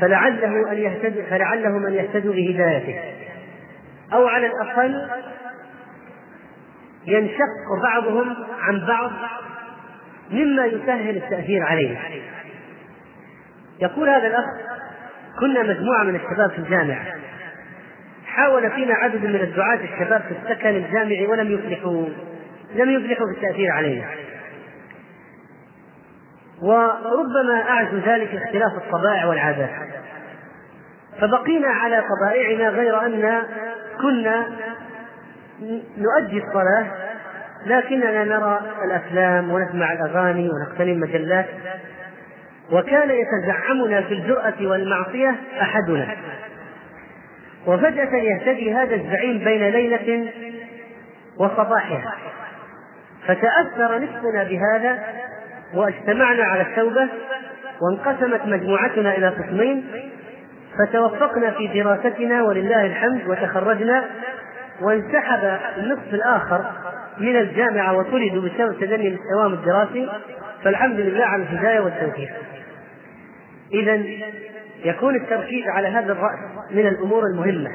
[0.00, 3.00] فلعله أن يهتدي فلعلهم أن يهتدوا بهدايته.
[4.12, 5.08] أو على الأقل
[7.06, 9.10] ينشق بعضهم عن بعض
[10.30, 11.98] مما يسهل التأثير عليه.
[13.80, 14.44] يقول هذا الأخ
[15.40, 17.06] كنا مجموعة من الشباب في الجامعة.
[18.26, 22.06] حاول فينا عدد من الدعاة الشباب في السكن الجامعي ولم يفلحوا
[22.74, 24.04] لم يفلحوا في التأثير علينا.
[26.62, 29.70] وربما أعز ذلك اختلاف الطبائع والعادات.
[31.20, 33.42] فبقينا على طبائعنا غير أن
[34.02, 34.46] كنا
[35.98, 36.86] نؤدي الصلاة
[37.66, 41.46] لكننا نرى الأفلام ونسمع الأغاني ونقتني المجلات
[42.72, 46.08] وكان يتزعمنا في الجرأة والمعصية أحدنا.
[47.66, 50.32] وفجأة يهتدي هذا الزعيم بين ليلة
[51.38, 52.14] وصباحها.
[53.26, 54.98] فتأثر نصفنا بهذا
[55.74, 57.08] واجتمعنا على التوبة
[57.80, 59.84] وانقسمت مجموعتنا إلى قسمين
[60.78, 64.04] فتوفقنا في دراستنا ولله الحمد وتخرجنا
[64.80, 66.64] وانسحب النصف الآخر
[67.18, 70.08] من الجامعة وطردوا بسبب تدني مستواهم الدراسي
[70.64, 72.28] فالحمد لله على الهداية والتوفيق.
[73.72, 74.02] إذا
[74.84, 76.38] يكون التركيز على هذا الرأس
[76.70, 77.70] من الأمور المهمة.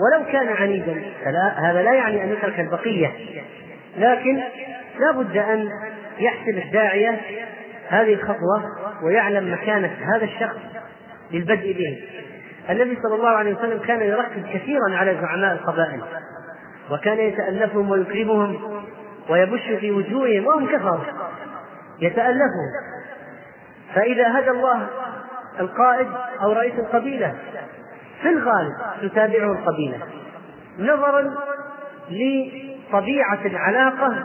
[0.00, 3.12] ولو كان عنيدا فلا هذا لا يعني أن يترك البقية.
[3.98, 4.40] لكن
[5.00, 5.68] لا بد أن
[6.20, 7.20] يحسب الداعية
[7.88, 8.64] هذه الخطوة
[9.04, 10.58] ويعلم مكانة هذا الشخص
[11.32, 11.98] للبدء به.
[12.70, 16.02] النبي صلى الله عليه وسلم كان يركز كثيرا على زعماء القبائل
[16.90, 18.82] وكان يتألفهم ويكرمهم
[19.28, 21.04] ويبش في وجوههم وهم كفروا
[22.00, 22.70] يتألفهم.
[23.94, 24.86] فإذا هدى الله
[25.60, 26.08] القائد
[26.42, 27.34] أو رئيس القبيلة
[28.22, 29.98] في الغالب تتابعه القبيلة
[30.78, 31.34] نظرا
[32.10, 34.24] لطبيعة العلاقة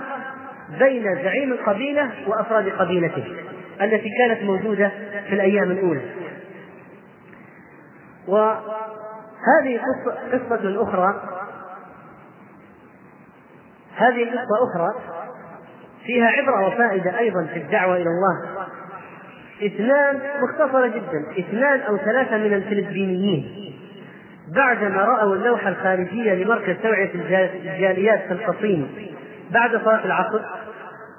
[0.80, 3.26] بين زعيم القبيلة وأفراد قبيلته
[3.82, 4.92] التي كانت موجودة
[5.28, 6.02] في الأيام الأولى.
[8.28, 9.80] وهذه
[10.34, 11.22] قصة, أخرى
[13.96, 14.94] هذه قصة أخرى
[16.06, 18.66] فيها عبرة وفائدة أيضا في الدعوة إلى الله.
[19.66, 21.40] اثنان مختصرة جدا.
[21.40, 23.76] اثنان أو ثلاثة من الفلبينيين.
[24.56, 29.15] بعدما رأوا اللوحة الخارجية لمركز توعية الجاليات في القصيم
[29.52, 30.42] بعد صلاة العصر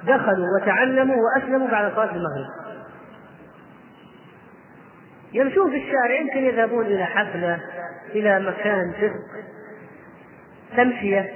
[0.02, 2.46] دخلوا وتعلموا وأسلموا بعد صلاة المغرب.
[5.32, 7.60] يمشون في الشارع يمكن يذهبون إلى حفلة
[8.14, 9.46] إلى مكان فسق
[10.76, 11.32] تمشية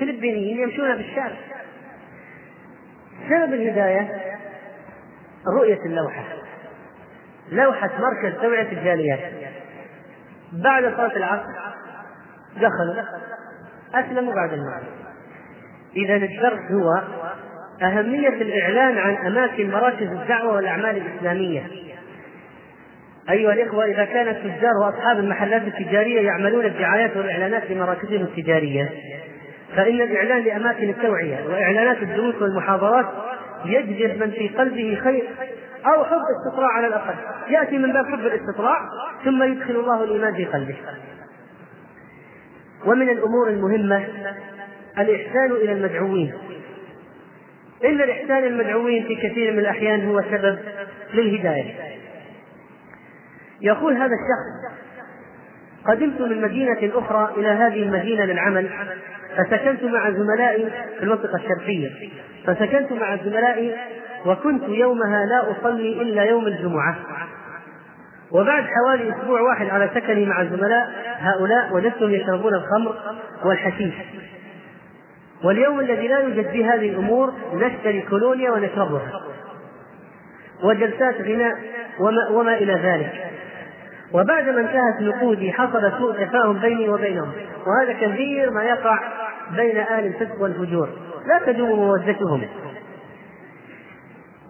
[0.00, 1.36] فلبينيين يمشون في الشارع.
[3.28, 4.34] سبب الهداية
[5.58, 6.24] رؤية اللوحة.
[7.52, 9.32] لوحة مركز توعية الجاليات.
[10.52, 11.74] بعد صلاة العصر
[12.56, 13.04] دخلوا
[13.94, 15.03] أسلموا بعد المغرب.
[15.96, 17.02] إذا الدرس هو
[17.82, 21.62] أهمية الإعلان عن أماكن مراكز الدعوة والأعمال الإسلامية.
[23.30, 28.90] أيها الإخوة إذا كان التجار وأصحاب المحلات التجارية يعملون الدعايات والإعلانات لمراكزهم التجارية
[29.76, 33.06] فإن الإعلان لأماكن التوعية وإعلانات الدروس والمحاضرات
[33.64, 35.24] يجذب من في قلبه خير
[35.86, 37.14] أو حب استطلاع على الأقل.
[37.48, 38.76] يأتي من باب حب الاستطلاع
[39.24, 40.76] ثم يدخل الله الإيمان في قلبه.
[42.86, 44.04] ومن الأمور المهمة
[44.98, 46.32] الإحسان إلى المدعوين.
[47.84, 50.58] إن الإحسان المدعوين في كثير من الأحيان هو سبب
[51.14, 51.74] للهداية.
[53.60, 54.74] يقول هذا الشخص
[55.86, 58.70] قدمت من مدينة أخرى إلى هذه المدينة للعمل
[59.36, 61.90] فسكنت مع زملائي في المنطقة الشرقية.
[62.46, 63.74] فسكنت مع زملائي
[64.26, 66.96] وكنت يومها لا أصلي إلا يوم الجمعة.
[68.30, 72.96] وبعد حوالي أسبوع واحد على سكني مع الزملاء هؤلاء وجدتهم يشربون الخمر
[73.44, 73.94] والحشيش.
[75.44, 79.20] واليوم الذي لا يوجد فيه هذه الأمور نشتري كولونيا ونشربها
[80.62, 81.58] وجلسات غناء
[82.00, 83.12] وما, وما إلى ذلك.
[84.12, 87.32] وبعدما انتهت نقودي حصل سوء تفاهم بيني وبينهم.
[87.66, 88.98] وهذا كثير ما يقع
[89.56, 90.88] بين أهل الفسق والفجور.
[91.26, 92.42] لا تدوم مودتهم.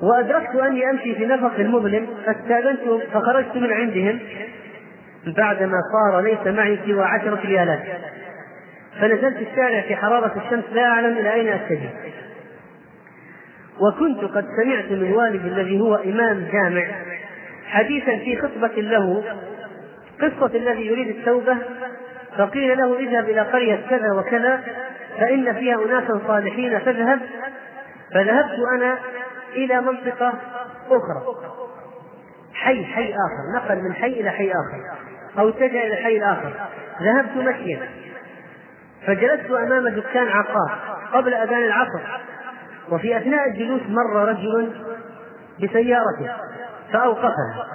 [0.02, 4.18] وأدركت أني أمشي في نفق مظلم فاستاذنتهم فخرجت من عندهم
[5.26, 7.82] بعدما صار ليس معي سوى عشرة ريالات.
[9.00, 11.90] فنزلت الشارع في حرارة الشمس لا أعلم إلى أين أتجه.
[13.80, 16.84] وكنت قد سمعت من والدي الذي هو إمام جامع
[17.66, 19.24] حديثا في خطبة له
[20.20, 21.56] قصة الذي يريد التوبة
[22.38, 24.60] فقيل له اذهب إلى قرية كذا وكذا
[25.18, 27.20] فإن فيها أناسا صالحين فاذهب.
[28.14, 28.98] فذهبت أنا
[29.54, 30.34] إلى منطقة
[30.90, 31.22] أخرى.
[32.54, 34.98] حي حي آخر نقل من حي إلى حي آخر
[35.38, 36.52] أو اتجه إلى الحي الآخر
[37.02, 37.88] ذهبت مشيا.
[39.06, 40.78] فجلست أمام دكان عقار
[41.12, 42.00] قبل أذان العصر
[42.90, 44.72] وفي أثناء الجلوس مر رجل
[45.62, 46.32] بسيارته
[46.92, 47.66] فأوقفها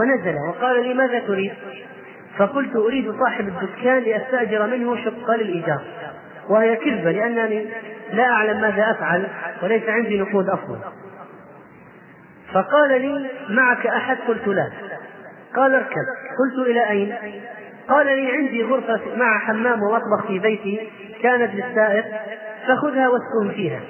[0.00, 1.52] ونزل وقال لي ماذا تريد؟
[2.38, 5.84] فقلت أريد صاحب الدكان لأستأجر منه شقة للإيجار
[6.48, 7.66] وهي كذبة لأنني
[8.12, 9.28] لا أعلم ماذا أفعل
[9.62, 10.78] وليس عندي نقود أصلا.
[12.52, 14.70] فقال لي معك أحد؟ قلت لا.
[15.56, 16.06] قال اركب.
[16.38, 17.14] قلت إلى أين؟
[17.88, 20.90] قال لي عندي غرفة مع حمام ومطبخ في بيتي
[21.22, 22.04] كانت للسائق
[22.66, 23.80] فخذها واسكن فيها.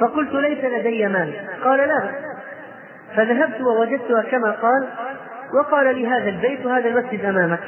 [0.00, 1.32] فقلت ليس لدي مال.
[1.64, 2.12] قال لا.
[3.16, 4.88] فذهبت ووجدتها كما قال
[5.60, 7.60] وقال لي هذا البيت وهذا المسجد أمامك.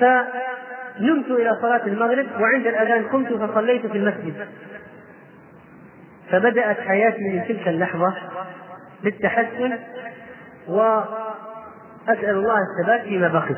[0.00, 4.48] فنمت إلى صلاة المغرب وعند الأذان قمت فصليت في المسجد.
[6.30, 8.14] فبدأت حياتي من تلك اللحظة
[9.04, 9.78] بالتحسن
[12.08, 13.54] وأسأل الله الثبات فيما بقي.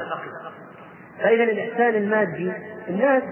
[1.22, 2.52] فإذا الإحسان المادي
[2.88, 3.22] الناس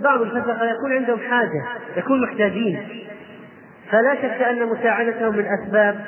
[0.00, 1.64] بعض الفسقة يكون عندهم حاجة
[1.96, 2.88] يكون محتاجين.
[3.90, 6.04] فلا شك أن مساعدتهم من أسباب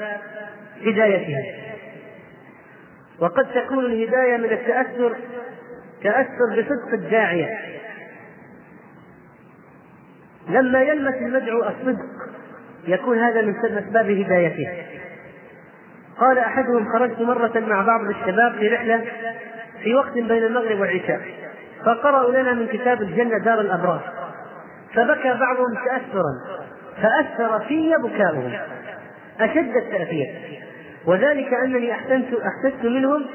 [0.86, 1.44] هدايتهم
[3.18, 5.16] وقد تكون الهداية من التأثر
[6.02, 7.58] تأثر بصدق الداعية.
[10.48, 12.06] لما يلمس المدعو الصدق
[12.86, 14.68] يكون هذا من أسباب هدايته.
[16.18, 19.04] قال أحدهم خرجت مرة مع بعض الشباب في رحلة
[19.82, 21.20] في وقت بين المغرب والعشاء
[21.84, 24.00] فقرأوا لنا من كتاب الجنة دار الأبرار.
[24.94, 26.32] فبكى بعضهم تأثرا
[27.02, 28.52] فأثر في بكاؤهم
[29.40, 30.26] أشد التأثير.
[31.06, 33.26] وذلك أنني أحسنت أحسست منهم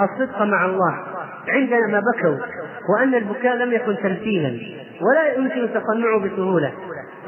[0.00, 1.00] الصدق مع الله
[1.48, 2.46] عندما بكوا
[2.88, 4.58] وأن البكاء لم يكن تمثيلا
[5.00, 6.72] ولا يمكن تصنعه بسهولة.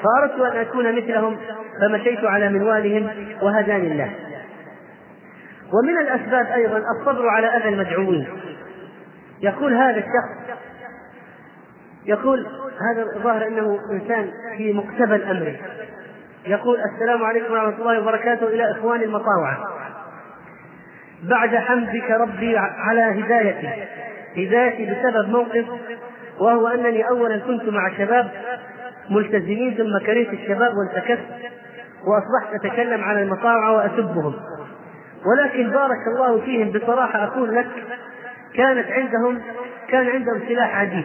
[0.02, 1.36] فأردت أن أكون مثلهم
[1.80, 3.10] فمشيت على منوالهم
[3.42, 4.10] وهداني الله.
[5.72, 8.28] ومن الأسباب أيضا الصبر على أذى المدعوين
[9.42, 10.58] يقول هذا الشخص
[12.06, 12.46] يقول
[12.80, 15.56] هذا الظاهر أنه إنسان في مقتبل أمره.
[16.46, 19.58] يقول السلام عليكم ورحمة الله وبركاته إلى اخواني المطاوعة.
[21.22, 23.68] بعد حمدك ربي على هدايتي.
[24.36, 25.64] هدايتي بسبب موقف
[26.40, 28.30] وهو أنني اولا كنت مع شباب
[29.10, 31.26] ملتزمين ثم كرهت الشباب وانتكست
[32.06, 34.34] وأصبحت أتكلم عن المطاوعة وأسبهم.
[35.26, 37.68] ولكن بارك الله فيهم بصراحة أقول لك
[38.54, 39.42] كانت عندهم
[39.88, 41.04] كان عندهم سلاح عجيب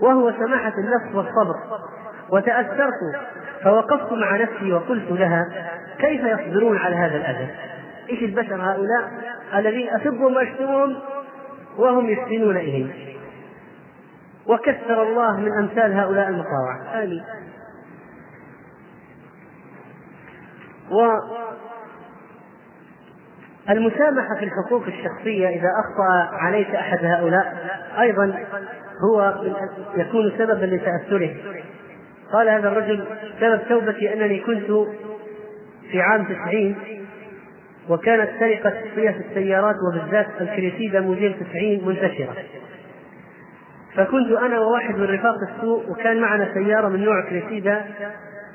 [0.00, 1.56] وهو سماحة النفس والصبر.
[2.30, 2.92] وتأثرت
[3.62, 5.48] فوقفت مع نفسي وقلت لها
[5.98, 7.48] كيف يصبرون على هذا الأذى؟
[8.10, 9.10] إيش البشر هؤلاء
[9.54, 10.96] الذين اسبهم واشتمهم
[11.78, 13.16] وهم يحسنون اليه
[14.46, 17.24] وكثر الله من أمثال هؤلاء المطاوعه آمين.
[23.68, 27.56] والمسامحة في الحقوق الشخصية إذا أخطأ عليك أحد هؤلاء
[28.00, 28.34] أيضا
[29.04, 29.34] هو
[29.96, 31.34] يكون سببا لتأثره.
[32.32, 33.04] قال هذا الرجل
[33.40, 34.86] سبب توبتي أنني كنت
[35.90, 36.76] في عام تسعين
[37.88, 42.34] وكانت سرقة صيغ السيارات وبالذات الكريسيدا موديل 90 منتشرة.
[43.94, 47.84] فكنت أنا وواحد من رفاق السوق وكان معنا سيارة من نوع كريسيدا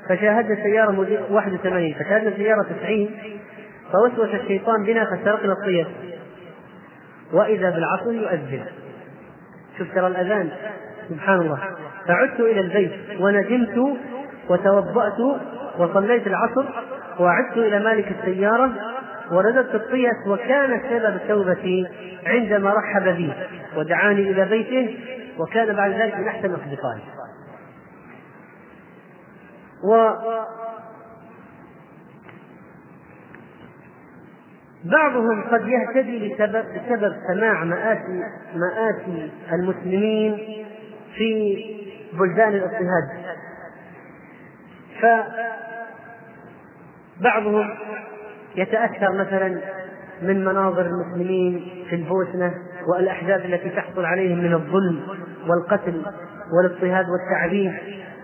[0.08, 3.10] فشاهدنا سيارة موديل 81 فشاهدنا سيارة 90
[3.92, 5.88] فوسوس الشيطان بنا فسرقنا الصيغ
[7.32, 8.64] وإذا بالعصر يؤذن.
[9.78, 10.50] شوف ترى الأذان.
[11.08, 11.58] سبحان الله.
[12.08, 13.98] فعدت إلى البيت وندمت
[14.48, 15.20] وتوضأت
[15.78, 16.64] وصليت العصر
[17.20, 18.72] وعدت إلى مالك السيارة
[19.32, 21.86] ورددت الطيس وكان سبب توبتي
[22.26, 23.32] عندما رحب بي
[23.76, 24.98] ودعاني إلى بيته
[25.38, 27.02] وكان بعد ذلك من أحسن أصدقائي.
[34.84, 38.22] بعضهم قد يهتدي بسبب بسبب سماع مآسي
[38.54, 40.38] مآسي المسلمين
[41.16, 41.64] في
[42.12, 43.08] بلدان الاضطهاد.
[47.20, 47.68] فبعضهم
[48.56, 49.60] يتأثر مثلا
[50.22, 52.54] من مناظر المسلمين في البوسنة
[52.88, 55.02] والأحداث التي تحصل عليهم من الظلم
[55.48, 56.02] والقتل
[56.52, 57.72] والاضطهاد والتعذيب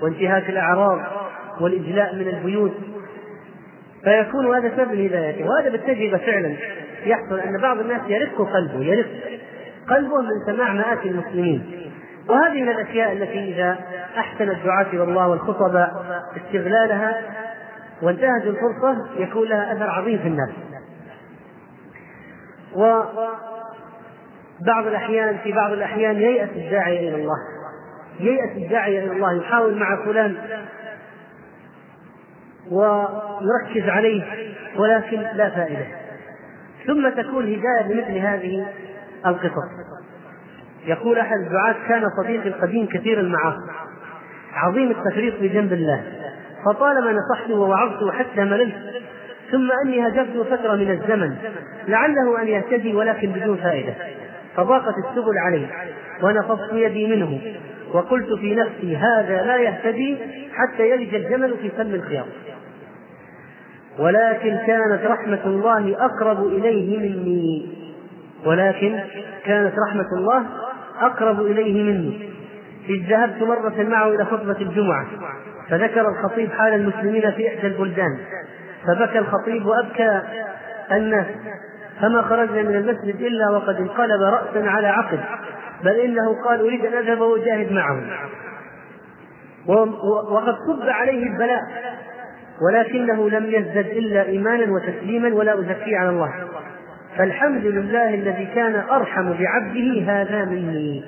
[0.02, 1.00] وانتهاك الأعراض
[1.60, 2.74] والإجلاء من البيوت.
[4.04, 6.56] فيكون هذا سبب الهداية وهذا بالتجربة فعلا
[7.04, 9.06] يحصل أن بعض الناس يرق قلبه يرق
[9.88, 11.90] قلبه من سماع مآتي المسلمين.
[12.28, 13.78] وهذه من الأشياء التي إذا
[14.18, 17.20] أحسن الدعاة إلى الله والخطباء استغلالها
[18.03, 20.51] وانتهزوا الفرصة يكون لها أثر عظيم في الناس.
[22.74, 27.36] وبعض الأحيان في بعض الأحيان ييأس الداعية إلى الله.
[28.20, 30.36] ييأس الداعية إلى الله يحاول مع فلان
[32.70, 34.22] ويركز عليه
[34.76, 35.86] ولكن لا فائدة.
[36.86, 38.66] ثم تكون هداية بمثل هذه
[39.26, 39.98] القصص.
[40.86, 43.70] يقول أحد الدعاة كان صديقي القديم كثير المعاصي
[44.54, 46.02] عظيم التفريط في جنب الله
[46.66, 48.74] فطالما نصحته ووعظته حتى مللت
[49.52, 51.36] ثم أني هجرته فترة من الزمن
[51.88, 53.94] لعله أن يهتدي ولكن بدون فائدة.
[54.56, 55.66] فضاقت السبل عليه
[56.22, 57.40] ونفضت يدي منه
[57.92, 60.16] وقلت في نفسي هذا لا يهتدي
[60.52, 62.26] حتى يلج الجمل في سم الخياط.
[63.99, 67.68] ولكن كانت رحمة الله أقرب إليه مني.
[68.46, 69.01] ولكن
[69.44, 70.44] كانت رحمة الله
[71.01, 72.30] أقرب إليه مني.
[72.88, 75.07] إذ ذهبت مرة معه إلى خطبة الجمعة
[75.68, 78.18] فذكر الخطيب حال المسلمين في إحدى البلدان.
[78.86, 80.22] فبكى الخطيب وأبكى
[80.92, 81.26] الناس
[82.01, 85.18] فما خرجنا من المسجد إلا وقد انقلب رأسا على عقب
[85.84, 88.11] بل إنه قال أريد أن أذهب وأجاهد معهم
[90.30, 91.61] وقد صب عليه البلاء.
[92.62, 96.48] ولكنه لم يزدد إلا إيمانا وتسليما ولا أزكي على الله.
[97.16, 101.04] فالحمد لله الذي كان أرحم بعبده هذا مني.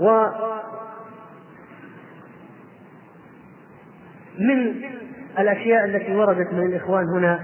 [0.00, 0.26] و
[4.38, 4.74] من
[5.38, 7.40] الأشياء التي وردت من الإخوان هنا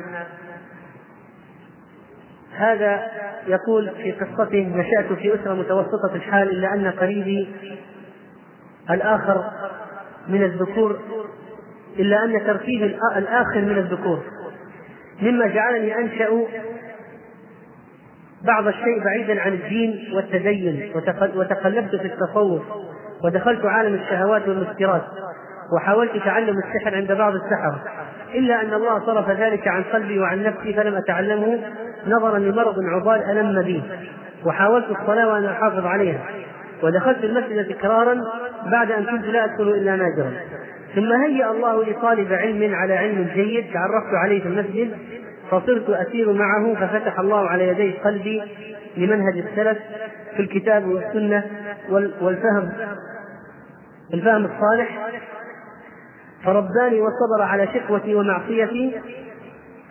[2.57, 3.11] هذا
[3.47, 7.55] يقول في قصته نشأت في أسرة متوسطة الحال إلا أن قريبي
[8.91, 9.51] الآخر
[10.31, 11.01] من الذكور
[11.99, 12.83] إلا أن ترتيب
[13.17, 14.23] الآخر من الذكور.
[15.23, 16.29] مما جعلني أنشأ
[18.45, 20.93] بعض الشيء بعيدا عن الدين والتدين
[21.35, 22.63] وتقلبت في التصوف
[23.25, 25.03] ودخلت عالم الشهوات والمسكرات
[25.77, 27.83] وحاولت تعلم السحر عند بعض السحرة
[28.35, 31.59] إلا أن الله صرف ذلك عن قلبي وعن نفسي فلم أتعلمه
[32.07, 33.83] نظرا لمرض عضال ألم بي
[34.47, 36.27] وحاولت الصلاة وأنا أحافظ عليها.
[36.83, 38.21] ودخلت المسجد تكرارا
[38.71, 40.33] بعد أن كنت لا أدخل إلا نادرا.
[40.95, 44.91] ثم هيأ الله لطالب علم على علم جيد تعرفت عليه في المسجد
[45.51, 48.43] فصرت أسير معه ففتح الله على يدي قلبي
[48.97, 49.79] لمنهج السلف
[50.37, 51.45] في الكتاب والسنة
[52.21, 52.73] والفهم
[54.15, 55.09] الفهم الصالح.
[56.45, 59.01] فرباني وصبر على شقوتي ومعصيتي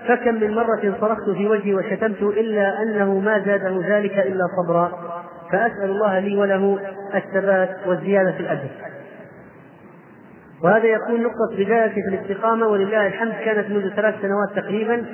[0.08, 5.09] فكم من مرة صرخت في وجهي وشتمت إلا أنه ما زاده ذلك إلا صبرا.
[5.52, 6.80] فأسأل الله لي وله
[7.16, 8.70] الثبات والزيادة في الأجر.
[10.64, 15.06] وهذا يكون نقطة بداية في الاستقامة ولله الحمد كانت منذ ثلاث سنوات تقريبا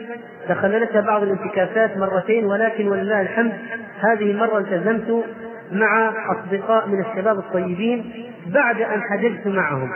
[0.49, 3.53] تخللتها بعض الانتكاسات مرتين ولكن ولله الحمد
[3.99, 5.25] هذه المرة التزمت
[5.71, 8.11] مع أصدقاء من الشباب الطيبين
[8.47, 9.91] بعد أن حججت معهم.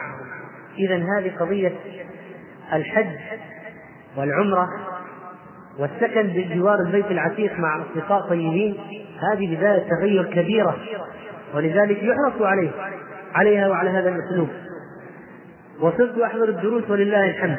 [0.78, 1.72] إذا هذه قضية
[2.74, 3.16] الحج
[4.18, 4.70] والعمرة
[5.80, 8.76] والسكن بجوار البيت العتيق مع أصدقاء طيبين
[9.32, 10.78] هذه بداية تغير كبيرة
[11.56, 12.70] ولذلك يحرص عليه
[13.36, 14.48] عليها وعلى هذا الأسلوب.
[15.82, 17.58] وصرت أحضر الدروس ولله الحمد.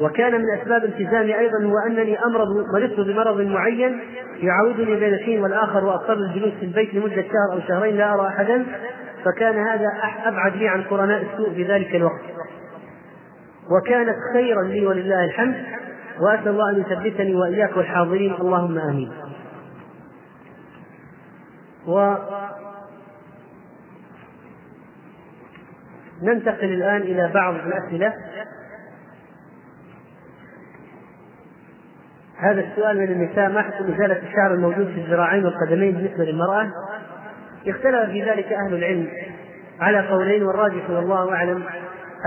[0.00, 4.00] وكان من أسباب التزامي أيضا هو أنني أمرض مرضت بمرض معين
[4.40, 8.66] يعودني بين الحين والآخر وأضطر الجلوس في البيت لمدة شهر أو شهرين لا أرى أحدا
[9.24, 9.86] فكان هذا
[10.24, 12.22] أبعد لي عن قرناء السوء في ذلك الوقت.
[13.70, 15.54] وكانت خيرا لي ولله الحمد
[16.22, 18.34] وأسأل الله أن يثبتني وإياك والحاضرين.
[18.34, 19.12] اللهم آمين.
[21.86, 22.14] و
[26.22, 28.12] ننتقل الآن إلى بعض الأسئلة.
[32.36, 36.70] هذا السؤال من النساء ما حكم إزالة الشعر الموجود في الذراعين والقدمين بالنسبة للمرأة؟
[37.66, 39.08] اختلف في ذلك أهل العلم
[39.80, 41.62] على قولين والراجح والله أعلم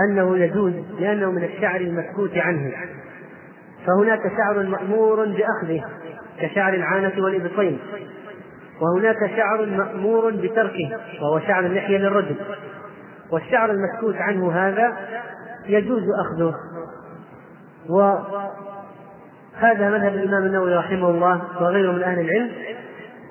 [0.08, 2.72] أنه يجوز لأنه من الشعر المسكوت عنه.
[3.86, 5.84] فهناك شعر مأمور بأخذه
[6.40, 7.78] كشعر العانة والإبطين.
[8.80, 12.36] وهناك شعر مأمور بتركه وهو شعر اللحية للرجل.
[13.32, 14.96] والشعر المسكوت عنه هذا
[15.66, 16.54] يجوز أخذه.
[17.88, 22.50] وهذا مذهب الإمام النووي رحمه الله وغيره من أهل العلم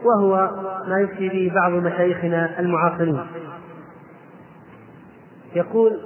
[0.03, 0.49] وهو
[0.87, 3.21] ما يفتي به بعض مشايخنا المعاصرين.
[5.55, 5.99] يقول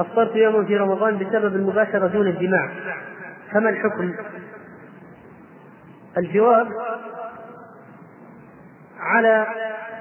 [0.00, 2.70] أفطرت يوما في رمضان بسبب المباشرة دون الجماع
[3.52, 4.14] فما الحكم؟
[6.18, 6.68] الجواب
[8.98, 9.46] على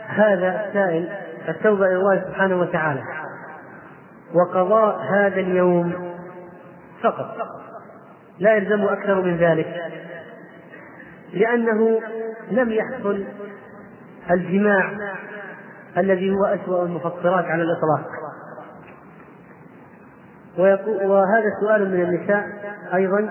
[0.08, 1.10] هذا السائل
[1.50, 3.04] التوبة إلى الله سبحانه وتعالى.
[4.34, 6.16] وقضاء هذا اليوم
[7.04, 7.38] فقط.
[8.40, 9.92] لا يلزم أكثر من ذلك.
[11.34, 12.02] لأنه
[12.52, 13.26] لم يحصل
[14.32, 14.92] الجماع
[15.98, 18.19] الذي هو أسوأ المفطرات على الإطلاق.
[20.60, 22.44] وهذا سؤال من النساء
[22.94, 23.30] أيضا.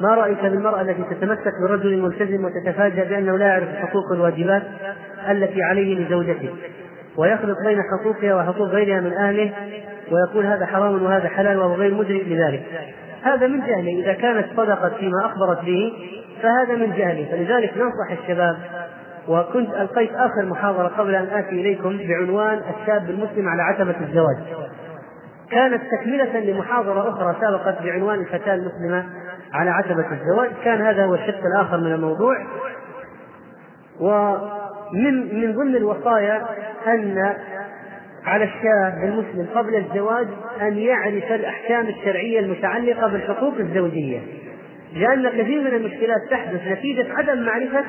[0.00, 4.62] ما رأيك بالمرأة التي تتمسك برجل ملتزم وتتفاجأ بأنه لا يعرف الحقوق والواجبات
[5.30, 6.50] التي عليه لزوجته
[7.16, 9.52] ويخلط بين حقوقها وحقوق غيرها من أهله
[10.12, 12.62] ويقول هذا حرام وهذا حلال وهو غير مدرك لذلك.
[13.22, 14.02] هذا من جهله.
[14.02, 15.92] إذا كانت صدقت فيما أخبرت به
[16.42, 17.28] فهذا من جهله.
[17.30, 18.56] فلذلك ننصح الشباب
[19.28, 24.36] وكنت ألقيت آخر محاضرة قبل أن آتي إليكم بعنوان الشاب المسلم على عتبة الزواج.
[25.54, 29.06] كانت تكملة لمحاضرة أخرى سبقت بعنوان الفتاة المسلمة
[29.52, 30.50] على عتبة الزواج.
[30.64, 32.36] كان هذا هو الشق الآخر من الموضوع.
[34.00, 36.42] ومن من ضمن الوصايا
[36.86, 37.34] أن
[38.24, 40.26] على الشاب المسلم قبل الزواج
[40.62, 44.20] أن يعرف الأحكام الشرعية المتعلقة بالحقوق الزوجية.
[44.94, 47.84] لأن كثير من المشكلات تحدث نتيجة عدم معرفة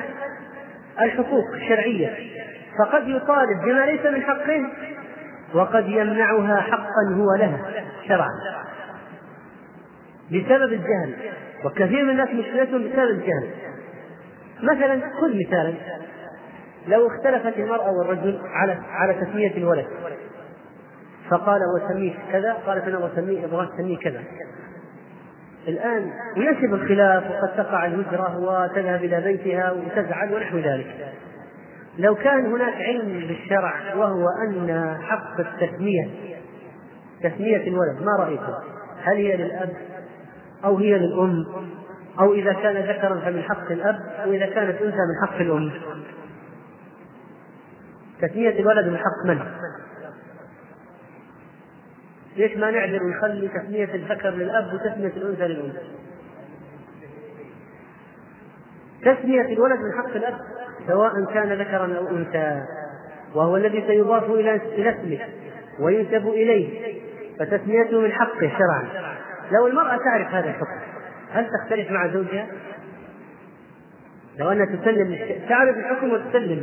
[1.00, 2.10] الحقوق الشرعية.
[2.78, 4.62] فقد يطالب بما ليس من حقه
[5.54, 7.58] وقد يمنعها حقا هو لها
[8.08, 8.30] شرعا.
[10.30, 11.14] بسبب الجهل
[11.64, 13.50] وكثير من الناس مشكلتهم بسبب الجهل.
[14.62, 15.74] مثلا خذ مثالا
[16.88, 19.86] لو اختلفت المرأة والرجل على على تسمية الولد
[21.30, 24.22] فقال وسميه كذا قالت أنا أسميه أبغى تسميه كذا.
[25.68, 31.14] الآن ينشب الخلاف وقد تقع الهجرة وتذهب إلى بيتها وتزعل ونحو ذلك.
[31.98, 36.10] لو كان هناك علم بالشرع وهو أن حق التسمية
[37.22, 38.54] تسمية الولد ما رايكم
[39.02, 39.76] هل هي للأب
[40.64, 41.46] أو هي للأم؟
[42.20, 45.72] أو إذا كان ذكرا فمن حق الأب واذا كانت أنثى من حق الأم؟
[48.20, 49.40] تسمية الولد من حق من؟
[52.36, 55.80] ليش ما نعذر ونخلي تسمية الذكر للأب وتسمية الأنثى للأنثى؟
[59.02, 60.38] تسمية الولد من حق الأب
[60.86, 62.62] سواء كان ذكرا أو أنثى
[63.34, 65.18] وهو الذي سيضاف إلى اسمه
[65.80, 66.96] وينسب إليه
[67.38, 68.88] فتسميته من حقه شرعا.
[69.52, 70.80] لو المرأة تعرف هذا الحكم
[71.32, 72.46] هل تختلف مع زوجها؟
[74.38, 75.18] لو أنها تسلم
[75.48, 76.62] تعرف الحكم وتسلم.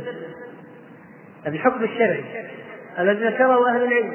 [1.46, 2.24] الحكم الشرعي
[2.98, 4.12] الذي ذكره أهل العلم.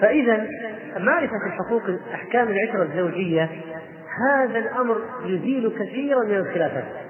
[0.00, 0.46] فإذا
[0.98, 1.82] معرفة الحقوق
[2.14, 3.50] أحكام العشرة الزوجية
[4.30, 7.05] هذا الأمر يزيل كثيرا من الخلافات.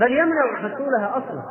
[0.00, 1.42] بل يمنع حصولها أصلا.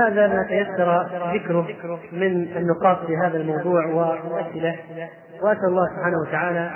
[0.00, 1.02] هذا ما تيسر
[1.34, 1.66] ذكره
[2.12, 4.76] من النقاط في هذا الموضوع والأسئلة
[5.42, 6.70] وأسأل الله سبحانه وتعالى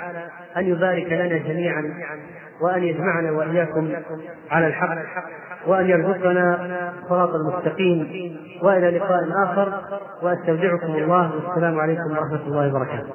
[0.57, 1.83] أن يبارك لنا جميعا
[2.61, 3.89] وأن يجمعنا وإياكم
[4.51, 4.97] على الحق
[5.67, 6.69] وأن يرزقنا
[7.09, 8.37] صراط المستقيم.
[8.63, 9.81] وإلى لقاء آخر.
[10.21, 13.13] وأستودعكم الله والسلام عليكم ورحمة الله وبركاته.